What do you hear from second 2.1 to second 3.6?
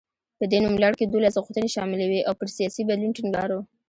او پر سیاسي بدلون ټینګار و.